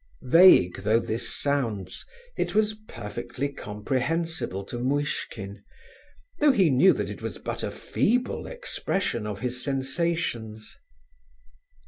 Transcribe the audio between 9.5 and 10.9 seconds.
sensations.